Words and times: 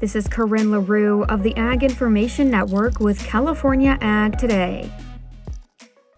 This 0.00 0.14
is 0.14 0.28
Corinne 0.28 0.70
LaRue 0.70 1.24
of 1.24 1.42
the 1.42 1.56
Ag 1.56 1.82
Information 1.82 2.48
Network 2.52 3.00
with 3.00 3.18
California 3.26 3.98
Ag 4.00 4.38
Today. 4.38 4.88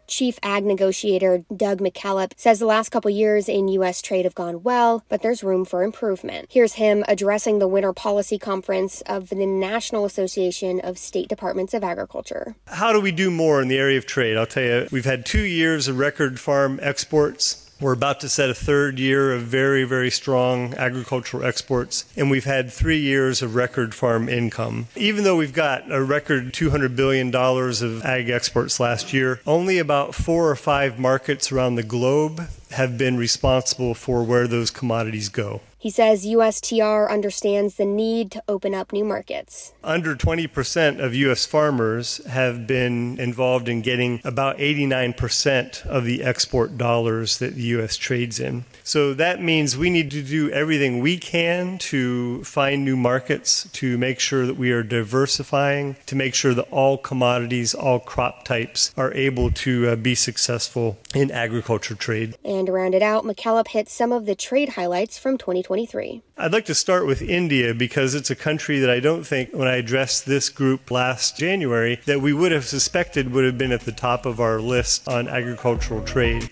Chief 0.07 0.39
Ag 0.43 0.67
Negotiator 0.67 1.47
Doug 1.57 1.79
McKalip 1.79 2.33
says 2.37 2.59
the 2.59 2.67
last 2.67 2.91
couple 2.91 3.11
years 3.11 3.49
in 3.49 3.69
U.S. 3.69 4.03
trade 4.03 4.27
have 4.27 4.35
gone 4.35 4.63
well, 4.63 5.03
but 5.09 5.23
there's 5.23 5.43
room 5.43 5.65
for 5.65 5.83
improvement. 5.83 6.49
Here's 6.51 6.75
him 6.75 7.05
addressing 7.09 7.59
the 7.59 7.69
Winter 7.69 7.95
Policy 7.95 8.39
Conference 8.39 9.01
of 9.07 9.31
the 9.31 9.47
National 9.47 10.05
Association 10.05 10.81
of 10.81 10.99
State 10.99 11.29
Departments 11.29 11.73
of 11.73 11.83
Agriculture. 11.83 12.57
How 12.67 12.93
do 12.93 13.01
we 13.01 13.13
do 13.13 13.31
more 13.31 13.63
in 13.63 13.69
the 13.69 13.79
area 13.79 13.97
of 13.97 14.05
trade? 14.05 14.37
I'll 14.37 14.45
tell 14.45 14.63
you, 14.63 14.89
we've 14.93 15.07
had 15.07 15.25
two 15.25 15.41
years 15.41 15.89
of 15.89 15.99
record 15.99 16.39
farm 16.39 16.79
exports. 16.83 17.70
We're 17.81 17.95
about 17.95 18.21
to 18.21 18.29
set 18.29 18.51
a 18.51 18.55
third 18.55 18.99
year 18.99 19.33
of 19.33 19.43
very, 19.43 19.85
very 19.85 20.11
strong 20.11 20.75
agricultural 20.75 21.45
exports, 21.45 22.05
and 22.15 22.31
we've 22.31 22.45
had 22.45 22.71
three 22.71 23.01
years 23.01 23.41
of 23.41 23.55
record 23.55 23.95
farm 23.95 24.29
income. 24.29 24.89
Even 24.97 25.25
though 25.25 25.37
we've 25.37 25.55
got 25.55 25.91
a 25.91 26.03
record 26.03 26.53
$200 26.53 26.95
billion 26.95 27.35
of 27.35 28.05
ag 28.05 28.29
exports 28.29 28.81
last 28.81 29.15
year, 29.15 29.41
only 29.47 29.79
about 29.79 30.15
four 30.15 30.51
or 30.51 30.57
five 30.57 30.99
markets 30.99 31.51
around 31.51 31.77
the 31.77 31.83
globe 31.83 32.49
have 32.73 32.97
been 32.97 33.17
responsible 33.17 33.95
for 33.95 34.23
where 34.23 34.47
those 34.47 34.71
commodities 34.71 35.29
go. 35.29 35.61
He 35.81 35.89
says 35.89 36.27
USTR 36.27 37.11
understands 37.11 37.77
the 37.77 37.87
need 37.87 38.31
to 38.33 38.43
open 38.47 38.75
up 38.75 38.93
new 38.93 39.03
markets. 39.03 39.73
Under 39.83 40.15
20% 40.15 41.03
of 41.03 41.15
U.S. 41.15 41.47
farmers 41.47 42.19
have 42.27 42.67
been 42.67 43.19
involved 43.19 43.67
in 43.67 43.81
getting 43.81 44.21
about 44.23 44.59
89% 44.59 45.87
of 45.87 46.05
the 46.05 46.23
export 46.23 46.77
dollars 46.77 47.39
that 47.39 47.55
the 47.55 47.63
U.S. 47.63 47.97
trades 47.97 48.39
in. 48.39 48.67
So 48.85 49.15
that 49.15 49.43
means 49.43 49.79
we 49.79 49.89
need 49.89 50.11
to 50.11 50.23
do 50.23 50.51
everything 50.51 51.01
we 51.01 51.17
can 51.17 51.79
to 51.79 52.45
find 52.45 52.85
new 52.85 52.97
markets, 52.97 53.67
to 53.73 53.97
make 53.97 54.21
sure 54.21 54.45
that 54.45 54.59
we 54.59 54.73
are 54.73 54.83
diversifying, 54.83 55.97
to 56.05 56.15
make 56.15 56.35
sure 56.35 56.53
that 56.53 56.69
all 56.71 56.99
commodities, 56.99 57.73
all 57.73 58.01
crop 58.01 58.45
types 58.45 58.93
are 58.99 59.15
able 59.15 59.51
to 59.53 59.89
uh, 59.89 59.97
be 59.97 60.15
successful 60.15 60.99
in 61.15 61.31
agriculture 61.31 61.95
trade. 61.95 62.37
And 62.45 62.60
to 62.67 62.73
round 62.73 62.95
it 62.95 63.03
out, 63.03 63.25
McKalip 63.25 63.69
hit 63.69 63.89
some 63.89 64.13
of 64.13 64.27
the 64.27 64.35
trade 64.35 64.71
highlights 64.71 65.19
from 65.19 65.39
2023. 65.39 66.23
I'd 66.39 66.53
like 66.53 66.65
to 66.67 66.75
start 66.75 67.07
with 67.07 67.23
India 67.23 67.75
because 67.75 68.15
it's 68.15 68.31
a 68.31 68.37
country 68.37 68.79
that 68.81 68.91
I 68.91 69.01
don't 69.01 69.27
think, 69.27 69.51
when 69.53 69.69
I 69.69 69.77
addressed 69.77 70.27
this 70.27 70.49
group 70.49 70.91
last 70.91 71.37
January, 71.37 72.01
that 72.07 72.21
we 72.21 72.33
would 72.33 72.53
have 72.53 72.65
suspected 72.65 73.33
would 73.33 73.45
have 73.45 73.59
been 73.59 73.73
at 73.73 73.83
the 73.83 73.93
top 73.93 74.27
of 74.27 74.41
our 74.41 74.61
list 74.61 75.09
on 75.09 75.29
agricultural 75.29 76.03
trade. 76.05 76.51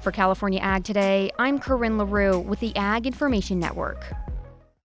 For 0.00 0.12
California 0.12 0.60
Ag 0.60 0.84
Today, 0.84 1.30
I'm 1.38 1.58
Corinne 1.58 1.98
LaRue 1.98 2.38
with 2.38 2.60
the 2.60 2.74
Ag 2.76 3.06
Information 3.06 3.58
Network. 3.60 4.04